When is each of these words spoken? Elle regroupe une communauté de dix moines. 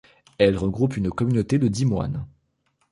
Elle 0.39 0.57
regroupe 0.57 0.97
une 0.97 1.11
communauté 1.11 1.59
de 1.59 1.67
dix 1.67 1.85
moines. 1.85 2.25